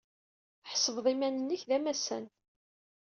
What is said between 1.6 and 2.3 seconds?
d amassan.